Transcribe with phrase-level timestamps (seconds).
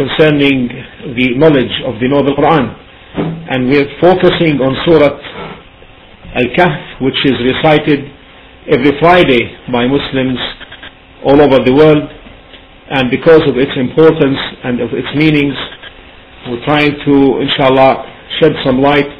[0.00, 0.72] concerning
[1.12, 2.72] the knowledge of the Noble Quran.
[3.52, 5.12] And we're focusing on Surah
[6.40, 8.08] Al-Kahf, which is recited
[8.72, 10.40] every Friday by Muslims
[11.28, 12.08] all over the world.
[12.90, 15.54] And because of its importance and of its meanings,
[16.48, 17.14] we're trying to,
[17.44, 18.08] inshallah,
[18.40, 19.10] shed some light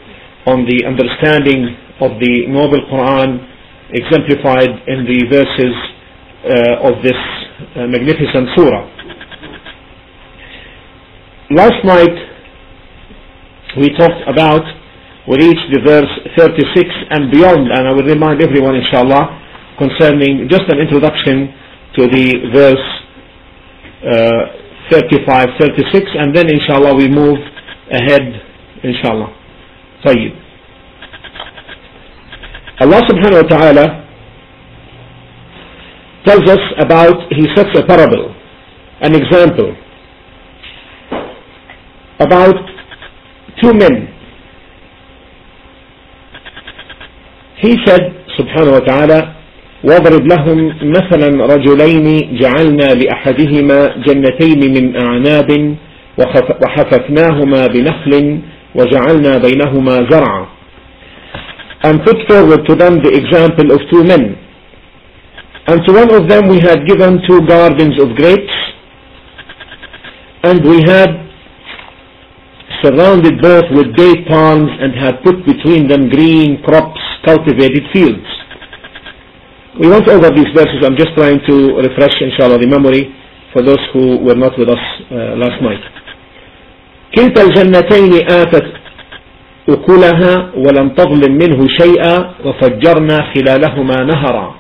[0.46, 3.44] on the understanding of the Noble Quran
[3.92, 5.74] exemplified in the verses
[6.48, 7.18] uh, of this
[7.76, 8.88] uh, magnificent surah.
[11.51, 12.15] Last night
[13.77, 14.63] we talked about,
[15.27, 19.41] we reached the verse 36 and beyond, and I will remind everyone inshallah
[19.77, 21.53] concerning just an introduction
[21.97, 22.85] to the verse
[24.05, 27.37] uh, 35, 36, and then inshallah we move
[27.91, 28.41] ahead
[28.83, 29.33] inshallah.
[30.05, 30.33] طيب.
[32.81, 33.85] Allah subhanahu wa ta'ala
[36.25, 38.33] tells us about, he sets a parable,
[39.01, 39.73] an example,
[42.20, 42.54] about
[43.62, 44.08] two men.
[47.62, 48.00] He said,
[48.38, 49.40] wa ta'ala,
[49.84, 55.76] واضرب لهم مثلا رجلين جعلنا لأحدهما جنتين من أعناب
[56.62, 58.40] وحففناهما بنخل
[58.74, 60.46] وجعلنا بينهما زرعا
[61.82, 64.36] and put forward to them the example of two men
[65.68, 68.56] and to one of them we had given two gardens of grapes
[70.44, 71.29] and we had
[72.83, 78.25] surrounded both with date palms and had put between them green crops cultivated fields
[79.79, 80.79] we went over these verses.
[80.83, 83.11] I'm just trying to refresh, inshallah, the memory
[83.51, 85.83] for those who were not with us uh, last night.
[87.15, 88.67] كلتا الجنتين آتت
[89.69, 94.55] أكلها ولم تظلم منه شيئا وفجرنا خلالهما نهرا.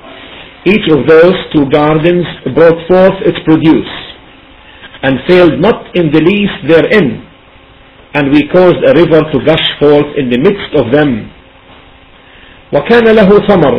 [0.65, 3.93] Each of those two gardens brought forth its produce
[5.03, 7.23] and failed not in the least therein.
[8.15, 11.29] And we caused a river to gush forth in the midst of them.
[12.73, 13.75] وكان له ثمر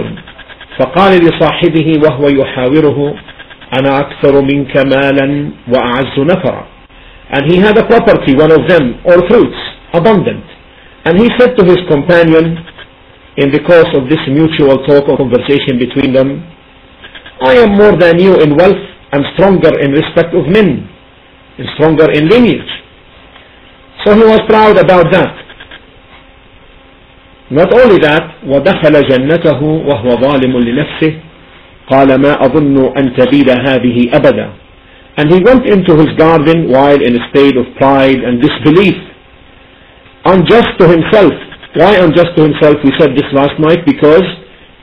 [0.78, 3.14] فقال لصاحبه وهو يحاوره
[3.72, 6.66] أنا أكثر منك مالا وأعز نفرا
[7.30, 9.58] and he had a property one of them or fruits
[9.94, 10.44] abundant
[11.04, 12.56] and he said to his companion
[13.36, 16.44] in the course of this mutual talk or conversation between them
[17.42, 20.88] I am more than you in wealth and stronger in respect of men
[21.58, 22.70] and stronger in lineage
[24.04, 25.47] so he was proud about that
[27.50, 31.12] Not only that, ودخل جنته وهو ظالم لنفسه
[31.91, 34.50] قال ما أظن أن تبيد هذه أبدا
[35.19, 38.97] And he went into his garden while in a state of pride and disbelief.
[40.26, 41.32] Unjust to himself.
[41.74, 42.76] Why unjust to himself?
[42.84, 44.26] We said this last night because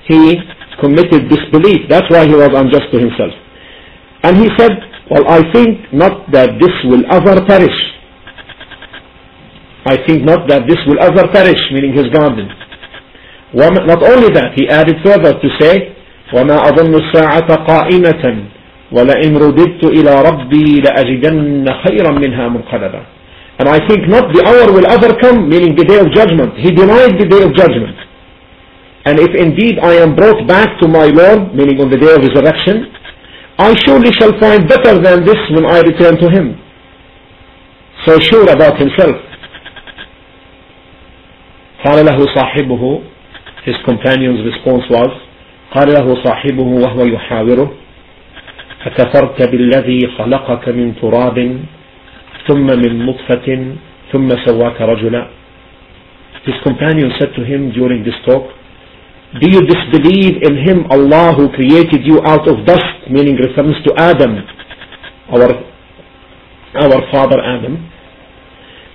[0.08, 0.38] he
[0.82, 1.82] committed disbelief.
[1.90, 3.34] That's why he was unjust to himself.
[4.24, 4.72] And he said,
[5.12, 7.78] well I think not that this will ever perish.
[9.88, 12.48] I think not that this will ever perish, meaning his garden.
[13.54, 15.94] Not only that, he added further to say,
[16.34, 18.24] وما أظن الساعة قائمة
[18.92, 23.02] ولئن رددت إلى ربي لأجدن خيرا منها منقلبا
[23.60, 26.58] And I think not the hour will ever come, meaning the day of judgment.
[26.58, 27.96] He denied the day of judgment.
[29.06, 32.22] And if indeed I am brought back to my Lord, meaning on the day of
[32.26, 32.90] resurrection,
[33.60, 36.58] I surely shall find better than this when I return to Him.
[38.06, 39.16] So sure about himself.
[41.85, 43.01] قال له صاحبه
[43.67, 45.11] his companion's response was
[45.75, 47.71] قال له صاحبه وهو يحاوره
[48.87, 51.39] أكفرت بالذي خلقك من تراب
[52.49, 53.49] ثم من نطفة
[54.13, 55.27] ثم سواك رجلا
[56.47, 58.45] His companion said to him during this talk
[59.41, 63.91] Do you disbelieve in him Allah who created you out of dust meaning reference to
[63.99, 64.33] Adam
[65.35, 65.51] our
[66.85, 67.75] our father Adam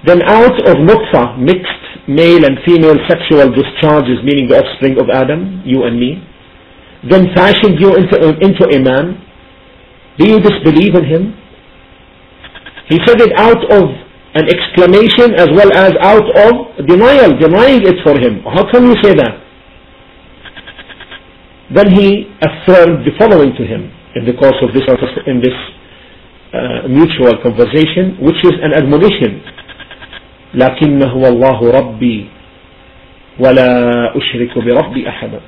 [0.06, 5.64] then out of nutfa mixed male and female sexual discharges, meaning the offspring of Adam,
[5.66, 6.20] you and me,
[7.10, 9.20] then fashioned you into, into a man,
[10.18, 11.24] do you disbelieve in him?
[12.90, 13.84] He said it out of
[14.36, 18.44] an exclamation as well as out of denial, denying it for him.
[18.44, 19.40] How can you say that?
[21.74, 24.84] Then he affirmed the following to him in the course of this,
[25.26, 25.56] in this
[26.54, 29.42] uh, mutual conversation, which is an admonition
[30.54, 32.26] لكن هو الله ربي
[33.40, 33.70] ولا
[34.18, 35.40] أشرك بربي أحدا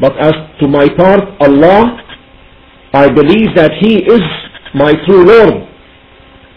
[0.00, 1.98] but as to my part Allah
[2.94, 4.22] I believe that He is
[4.74, 5.68] my true Lord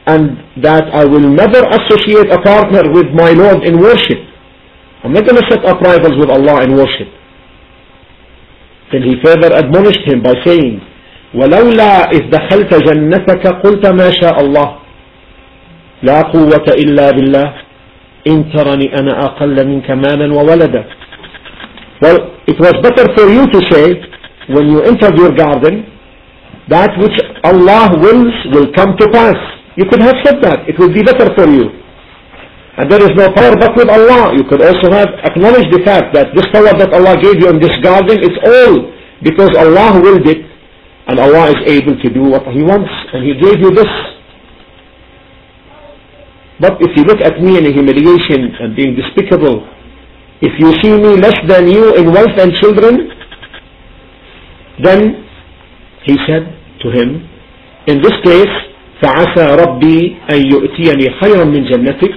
[0.08, 4.20] and that I will never associate a partner with my Lord in worship
[5.04, 7.10] I'm not going to set up rivals with Allah in worship
[8.92, 10.80] then he further admonished him by saying
[11.34, 14.76] ولولا إذ دخلت جنتك قلت ما شاء الله
[16.04, 17.54] لا قوة إلا بالله
[18.27, 20.85] إن ترني أنا أقل منك مالا وولدا
[22.03, 23.87] Well, it was better for you to say
[24.53, 25.87] when you entered your garden
[26.69, 29.37] that which Allah wills will come to pass.
[29.77, 30.69] You could have said that.
[30.69, 31.71] It would be better for you.
[32.77, 34.35] And there is no power but with Allah.
[34.37, 37.61] You could also have acknowledged the fact that this power that Allah gave you in
[37.61, 40.45] this garden, it's all because Allah willed it
[41.09, 43.89] and Allah is able to do what He wants and He gave you this.
[46.62, 49.66] But if you look at me in humiliation and being despicable,
[50.42, 53.10] if you see me less than you in wealth and children,
[54.86, 55.26] then
[56.06, 56.44] he said
[56.82, 57.28] to him,
[57.88, 58.56] in this case,
[59.02, 62.14] فعسى ربي أن يؤتيني خيرا من جنتك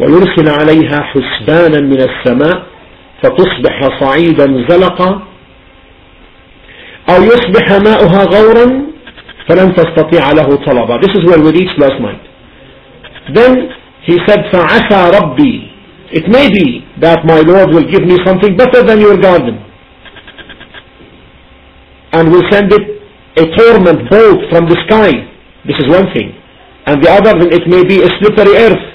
[0.00, 2.66] ويرسل عليها حسبانا من السماء
[3.22, 5.22] فتصبح صعيدا زلقا
[7.08, 8.66] أو يصبح ماؤها غورا
[9.48, 12.22] فلن تستطيع له طلبا This is where we reached last night.
[13.33, 13.69] Then
[14.05, 15.69] he said فعسى ربي
[16.11, 19.61] It may be that my Lord will give me something better than your garden.
[22.11, 22.81] And will send it
[23.37, 25.11] a torment bolt from the sky.
[25.69, 26.33] This is one thing.
[26.87, 28.85] And the other, then it may be a slippery earth.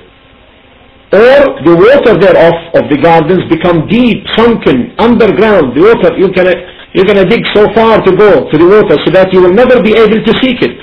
[1.15, 5.79] Or the water thereof of the gardens become deep, sunken, underground.
[5.79, 6.51] The water, you can,
[6.93, 9.55] you're going to dig so far to go to the water so that you will
[9.55, 10.75] never be able to seek it.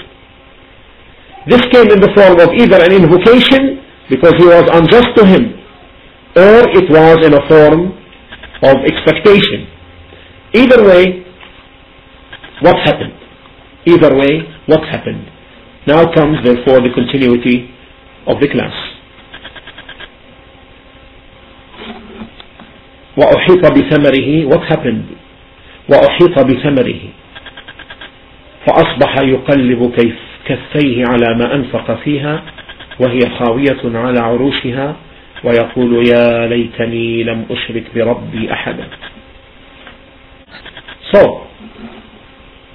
[1.48, 5.62] This came in the form of either an invocation because he was unjust to him
[6.36, 7.92] or it was in a form
[8.64, 9.68] of expectation.
[10.54, 11.26] Either way,
[12.62, 13.14] what happened?
[13.86, 15.26] Either way, what happened?
[15.88, 17.70] Now comes therefore the continuity
[18.28, 18.74] of the class.
[23.18, 25.04] وأحيط بثمره what happened
[25.90, 27.02] وأحيط بثمره
[28.66, 32.43] فأصبح يقلب كيف كفيه على ما أنفق فيها
[33.01, 34.97] وهي خاوية على عروشها
[35.45, 38.89] ويقول يا ليتني لم أشرك بربي أحدا
[41.15, 41.23] So,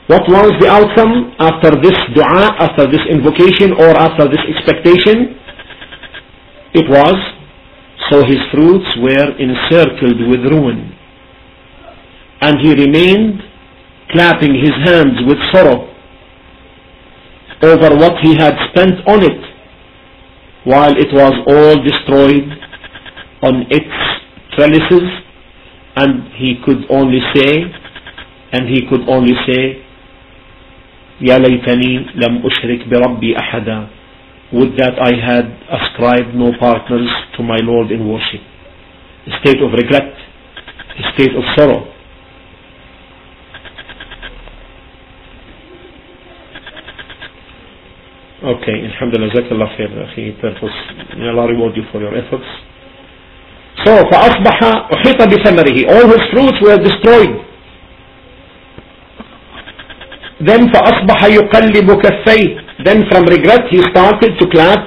[0.07, 5.35] what was the outcome after this dua, after this invocation or after this expectation?
[6.73, 7.17] It was,
[8.09, 10.95] so his fruits were encircled with ruin.
[12.39, 13.41] And he remained
[14.11, 15.90] clapping his hands with sorrow
[17.62, 19.40] over what he had spent on it
[20.64, 22.48] while it was all destroyed
[23.42, 23.94] on its
[24.54, 25.08] trellises
[25.96, 27.64] and he could only say
[28.52, 29.82] and he could only say
[31.20, 33.86] يا ليتني لم أشرك بربي أحدا
[34.52, 35.46] would that I had
[35.78, 38.40] ascribed no partners to my Lord in worship
[39.26, 40.12] a state of regret
[40.98, 41.88] a state of sorrow
[48.40, 50.76] Okay, Alhamdulillah, Jazakallah khair, أخي Purpose.
[51.16, 52.44] May Allah reward you for your efforts.
[53.84, 54.58] So, فأصبح
[54.92, 55.88] أحيط بثمره.
[55.88, 57.32] All his fruits were destroyed.
[60.40, 62.84] Then فأصبح يقلب كفيه.
[62.84, 64.84] Then from regret he started to clap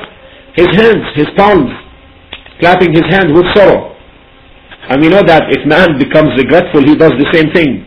[0.53, 1.71] his hands, his palms.
[2.59, 3.95] Clapping his hands with sorrow.
[4.89, 7.85] And we know that if man becomes regretful, he does the same thing.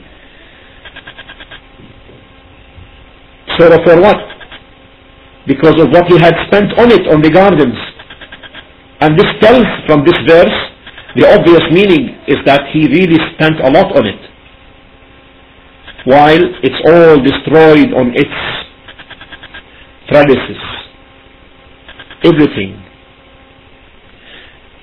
[3.58, 4.25] Sorrow for what?
[5.47, 7.77] Because of what he had spent on it, on the gardens.
[8.99, 10.57] And this tells from this verse,
[11.15, 14.21] the obvious meaning is that he really spent a lot on it.
[16.05, 18.37] While it's all destroyed on its
[20.09, 20.61] trellises.
[22.23, 22.83] Everything.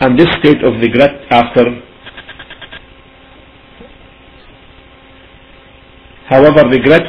[0.00, 1.64] And this state of regret after
[6.28, 7.02] however regret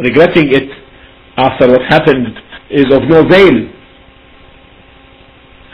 [0.00, 0.68] regretting it
[1.36, 2.26] after what happened
[2.70, 3.70] is of no avail.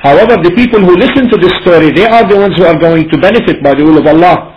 [0.02, 3.08] However, the people who listen to this story, they are the ones who are going
[3.08, 4.50] to benefit by the will of Allah.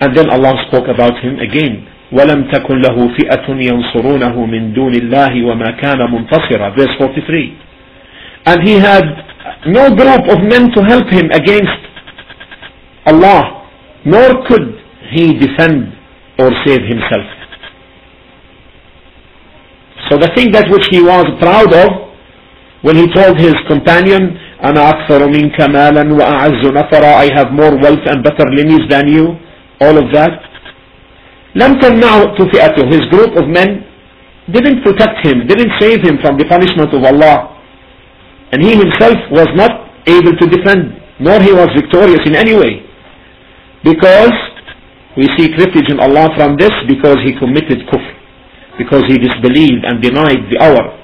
[0.00, 1.88] And then Allah spoke about him again.
[2.12, 7.58] وَلَمْ تَكُنْ لَهُ فِئَةٌ يَنْصُرُونَهُ مِنْ دُونِ اللَّهِ وَمَا كَانَ مُنْتَصِرًا Verse 43.
[8.46, 9.04] And he had
[9.66, 11.80] no group of men to help him against
[13.06, 13.66] Allah,
[14.04, 14.78] nor could
[15.12, 15.97] he defend
[16.39, 17.27] or save himself.
[20.09, 21.89] So the thing that which he was proud of
[22.83, 28.05] when he told his companion, أنا أكثر منك مالا وأعز نفرا I have more wealth
[28.05, 29.35] and better lineage than you,
[29.81, 30.39] all of that.
[31.55, 33.83] لم تمنعه فئته his group of men
[34.51, 37.55] didn't protect him, didn't save him from the punishment of Allah.
[38.51, 39.71] And he himself was not
[40.05, 42.83] able to defend, nor he was victorious in any way.
[43.83, 44.35] Because
[45.17, 48.13] we seek refuge in Allah from this because he committed kufr.
[48.77, 50.97] because he disbelieved and denied the hour,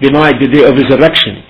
[0.00, 1.42] denied the day of resurrection.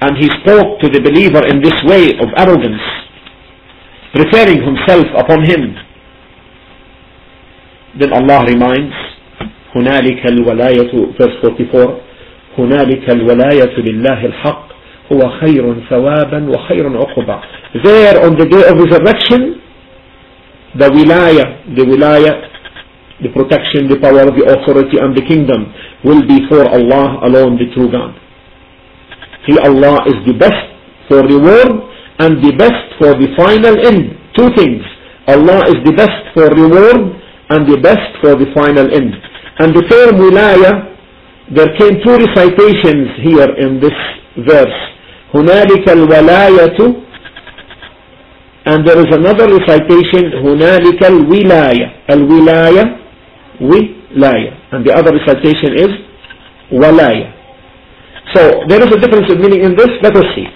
[0.00, 2.80] And he spoke to the believer in this way of arrogance,
[4.12, 5.74] preferring himself upon him.
[8.00, 8.94] Then Allah reminds,
[9.76, 12.00] هنالك الولاية verse 44
[12.58, 14.66] هنالك الولاية لله الحق
[15.12, 17.40] هو خير ثوابا وخير عقبا
[17.84, 19.59] There on the day of resurrection
[20.78, 22.56] the wilaya, the wilaya
[23.22, 25.72] the protection, the power, the authority and the kingdom
[26.04, 28.12] will be for Allah alone, the true God.
[29.48, 30.60] He, Allah, is the best
[31.08, 31.70] for reward
[32.20, 34.20] and the best for the final end.
[34.36, 34.82] Two things.
[35.28, 37.16] Allah is the best for reward
[37.48, 39.14] and the best for the final end.
[39.64, 40.92] And the term wilaya,
[41.56, 43.96] there came two recitations here in this
[44.44, 44.76] verse.
[45.34, 46.78] هنالك الولاية
[48.70, 53.06] and there is another recitation هنالك الولاية الولاية
[53.60, 54.52] wilaya.
[54.72, 55.90] And the other recitation is
[56.72, 57.32] walaya.
[58.34, 59.88] So there is a difference of meaning in this.
[60.02, 60.46] Let us see.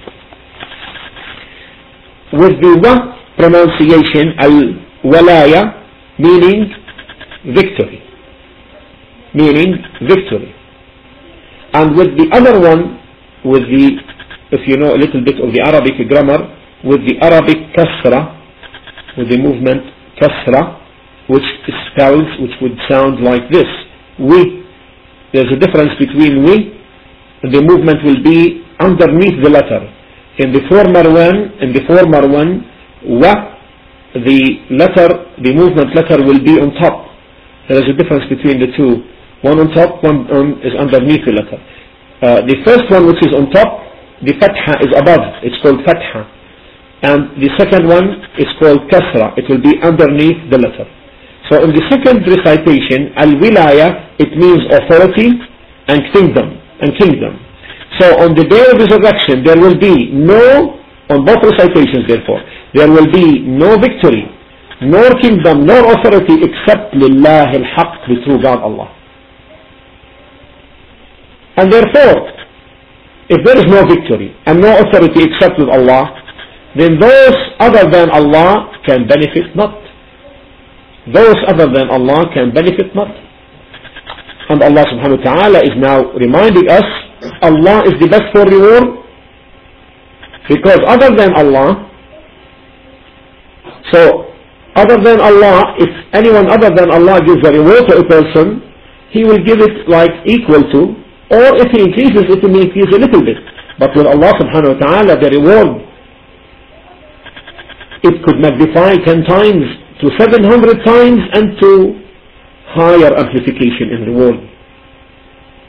[2.33, 5.63] With the wa pronunciation, al-walaya,
[6.19, 6.71] meaning
[7.55, 8.03] victory.
[9.35, 10.55] Meaning victory.
[11.73, 12.99] And with the other one,
[13.45, 13.97] with the,
[14.51, 16.39] if you know a little bit of the Arabic grammar,
[16.86, 18.22] with the Arabic kasra,
[19.18, 19.82] with the movement
[20.22, 20.86] kasra,
[21.28, 21.44] which
[21.92, 23.66] spells, which would sound like this.
[24.22, 24.64] We.
[25.34, 26.78] There's a difference between we.
[27.50, 29.82] The movement will be underneath the letter.
[30.38, 32.64] In the former one, in the former one,
[33.04, 33.34] wa,
[34.14, 34.40] the
[34.70, 35.10] letter,
[35.42, 37.10] the movement letter will be on top.
[37.68, 39.02] There is a difference between the two.
[39.42, 41.60] One on top, one on, is underneath the letter.
[42.22, 43.82] Uh, the first one which is on top,
[44.24, 45.42] the fatha is above.
[45.44, 46.35] It's called fatha.
[47.06, 48.08] And the second one
[48.42, 49.38] is called kasra.
[49.38, 50.88] It will be underneath the letter.
[51.50, 55.30] So in the second recitation, al-wilaya, it means authority
[55.88, 57.38] and kingdom, and kingdom.
[58.02, 60.82] So on the day of resurrection, there will be no,
[61.14, 62.42] on both recitations therefore,
[62.74, 64.26] there will be no victory,
[64.82, 68.90] nor kingdom, nor authority except lillah al-haq, the true God Allah.
[71.58, 72.34] And therefore,
[73.30, 76.15] if there is no victory and no authority except with Allah,
[76.76, 79.72] then those other than Allah can benefit not.
[81.14, 83.08] Those other than Allah can benefit not.
[84.50, 86.84] And Allah subhanahu wa ta'ala is now reminding us
[87.42, 89.02] Allah is the best for reward.
[90.50, 91.90] Because other than Allah
[93.92, 94.26] so
[94.76, 98.62] other than Allah if anyone other than Allah gives a reward to a person
[99.10, 100.82] he will give it like equal to
[101.32, 103.38] or if he increases it he may increase a little bit.
[103.80, 105.82] But with Allah subhanahu wa ta'ala the reward
[108.06, 109.66] it could magnify ten times
[110.02, 111.72] to 700 times and to
[112.76, 114.40] higher amplification in the world.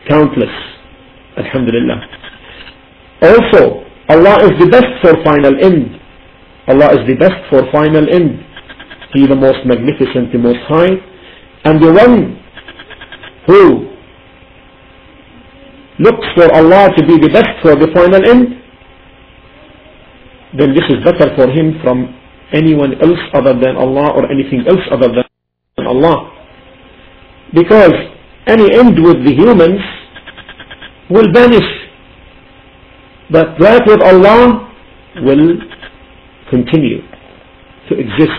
[0.08, 0.54] Countless.
[1.38, 1.98] Alhamdulillah.
[3.22, 5.98] Also, Allah is the best for final end.
[6.68, 8.40] Allah is the best for final end.
[9.14, 10.94] He the most magnificent, the most high.
[11.64, 12.42] And the one
[13.46, 13.88] who
[15.98, 18.60] looks for Allah to be the best for the final end,
[20.58, 22.15] then this is better for him from
[22.52, 26.32] anyone else other than Allah or anything else other than Allah.
[27.54, 27.94] Because
[28.46, 29.80] any end with the humans
[31.10, 31.66] will vanish.
[33.30, 34.70] But that with Allah
[35.22, 35.58] will
[36.50, 37.02] continue
[37.88, 38.38] to exist.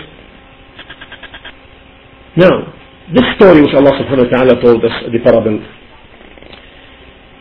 [2.36, 2.72] Now,
[3.14, 5.58] this story which Allah subhanahu wa ta'ala told us, the parable,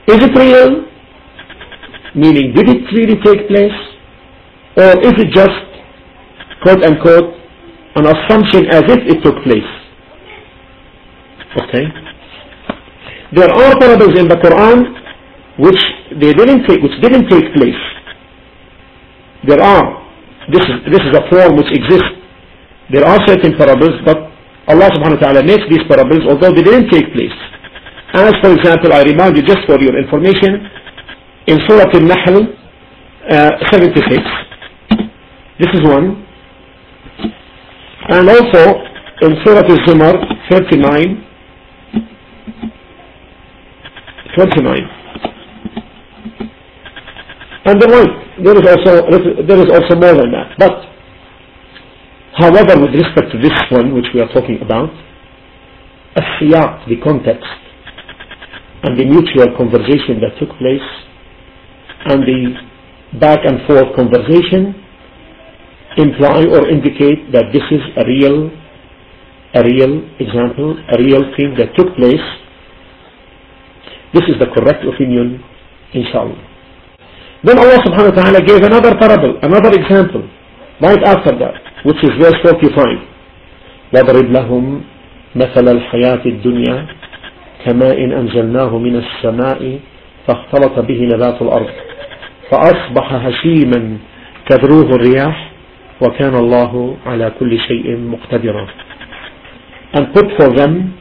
[0.08, 0.88] is it real?
[2.16, 3.78] Meaning, did it really take place?
[4.78, 5.67] Or is it just
[6.68, 7.32] quote unquote,
[7.96, 9.72] an assumption as if it took place.
[11.64, 11.86] Okay?
[13.32, 14.84] There are parables in the Quran
[15.64, 15.80] which
[16.20, 17.82] they didn't take, which didn't take place.
[19.48, 20.04] There are.
[20.52, 22.20] This is, this is a form which exists.
[22.92, 24.28] There are certain parables, but
[24.68, 27.38] Allah subhanahu wa ta'ala makes these parables although they didn't take place.
[28.14, 30.68] As for example, I remind you just for your information,
[31.48, 32.44] in Surah Al-Nahl
[33.32, 34.04] uh, 76,
[35.60, 36.27] this is one,
[38.10, 38.82] and also
[39.22, 40.16] in Surah Al-Zumar
[40.50, 41.24] 39,
[44.36, 44.98] 29.
[47.66, 49.12] And the like, there is also
[49.44, 50.56] there is also more than that.
[50.58, 50.72] But
[52.40, 54.90] however, with respect to this one which we are talking about,
[56.40, 57.50] siyaq, the context,
[58.84, 60.88] and the mutual conversation that took place,
[62.06, 64.87] and the back and forth conversation
[65.98, 68.50] imply or indicate that this is a real
[69.56, 72.26] a real example, a real thing that took place.
[74.14, 75.42] This is the correct opinion,
[75.94, 76.38] inshallah.
[77.44, 80.28] Then Allah subhanahu wa ta'ala gave another parable, another example,
[80.82, 83.18] right after that, which is verse 45.
[83.94, 84.84] وَضْرِبْ لَهُمْ
[85.36, 86.86] مثل الحياة الدنيا
[87.66, 89.80] كماء أنزلناه من السماء
[90.28, 91.70] فاختلط به نبات الأرض
[92.52, 93.98] فأصبح هشيما
[94.50, 95.47] تذروه الرياح
[96.02, 98.68] وكان الله على كل شيء مقتدرا
[99.94, 100.94] and put for them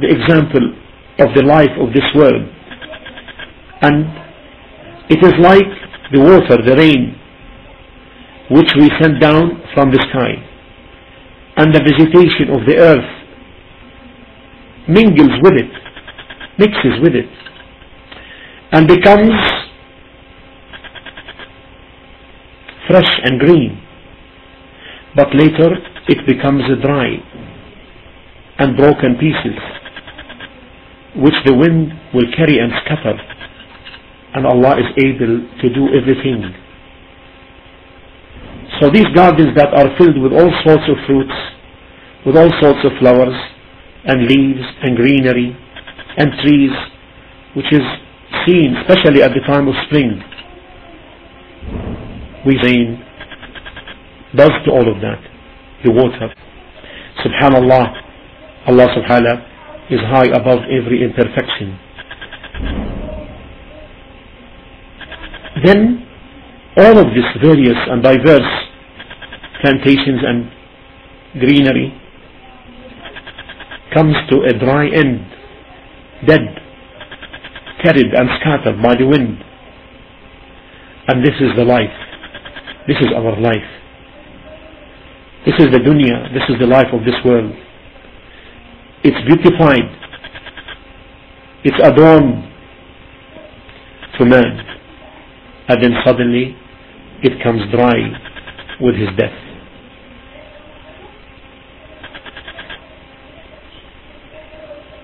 [0.00, 0.66] the example
[1.18, 2.42] of the life of this world
[3.82, 4.06] and
[5.10, 5.70] it is like
[6.12, 7.14] the water, the rain
[8.50, 10.32] which we send down from the sky
[11.58, 13.10] and the vegetation of the earth
[14.88, 15.70] mingles with it
[16.58, 17.30] mixes with it
[18.72, 19.32] and becomes
[22.88, 23.80] fresh and green
[25.16, 25.74] but later
[26.08, 27.16] it becomes a dry
[28.58, 29.58] and broken pieces
[31.16, 33.18] which the wind will carry and scatter.
[34.34, 36.54] And Allah is able to do everything.
[38.80, 41.34] So these gardens that are filled with all sorts of fruits
[42.24, 43.34] with all sorts of flowers
[44.04, 45.56] and leaves and greenery
[46.16, 46.70] and trees
[47.56, 47.82] which is
[48.46, 50.22] seen especially at the time of spring.
[52.46, 53.04] We rain
[54.36, 55.18] does to all of that.
[55.84, 56.32] The water.
[57.24, 57.86] Subhanallah.
[58.68, 61.78] Allah subhanahu is high above every imperfection.
[65.64, 66.06] Then
[66.76, 68.50] all of this various and diverse
[69.60, 70.50] plantations and
[71.40, 71.92] greenery
[73.92, 75.26] comes to a dry end.
[76.26, 76.40] Dead.
[77.82, 79.42] Carried and scattered by the wind.
[81.08, 81.90] And this is the life.
[82.86, 83.80] This is our life
[85.46, 87.52] this is the dunya, this is the life of this world.
[89.02, 89.88] It's beautified,
[91.64, 92.44] it's adorned
[94.18, 94.60] to man,
[95.68, 96.56] and then suddenly
[97.22, 97.96] it comes dry
[98.80, 99.32] with his death.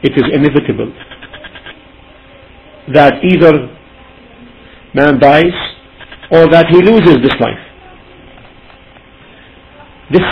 [0.03, 0.93] It is inevitable
[2.95, 3.69] that either
[4.95, 5.57] man dies
[6.31, 7.66] or that he loses this life.
[10.11, 10.23] This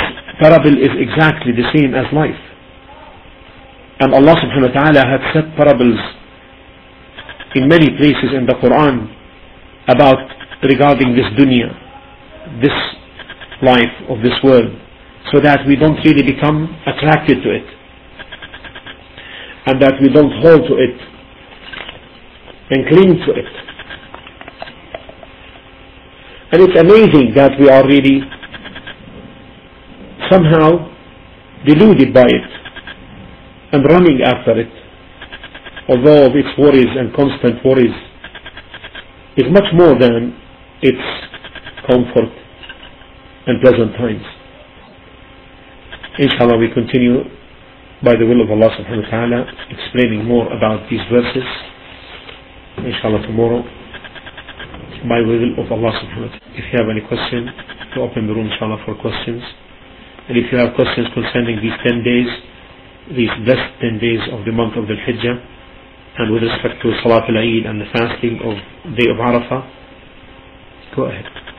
[0.41, 2.39] parable is exactly the same as life.
[4.01, 5.99] And Allah subhanahu wa ta'ala had set parables
[7.55, 9.11] in many places in the Quran
[9.89, 10.19] about
[10.63, 11.71] regarding this dunya,
[12.61, 12.75] this
[13.63, 14.71] life of this world,
[15.33, 17.67] so that we don't really become attracted to it.
[19.67, 20.97] And that we don't hold to it
[22.71, 23.51] and cling to it.
[26.53, 28.23] And it's amazing that we are really
[30.31, 30.91] somehow
[31.67, 32.49] deluded by it
[33.73, 34.71] and running after it,
[35.89, 37.95] although its worries and constant worries
[39.37, 40.37] is much more than
[40.83, 41.03] its
[41.87, 42.31] comfort
[43.47, 44.25] and pleasant times.
[46.19, 47.25] Inshallah we continue
[48.05, 51.45] by the will of Allah subhanahu wa ta'ala explaining more about these verses.
[52.79, 53.63] Inshallah tomorrow
[55.09, 56.55] by the will of Allah subhanahu wa ta'ala.
[56.55, 57.51] If you have any question,
[57.95, 59.43] to open the room inshallah for questions.
[60.29, 62.29] And if you have questions concerning these 10 days,
[63.17, 65.37] these blessed 10 days of the month of the Hijjah,
[66.19, 68.57] and with respect to Salat al-Eid and the fasting of
[68.97, 69.63] day of Arafah,
[70.97, 71.54] go ahead.